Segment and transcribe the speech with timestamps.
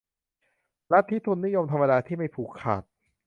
[0.91, 2.83] ลัทธิทุนนิยมธรรมดาที่ไม่ผูกขาด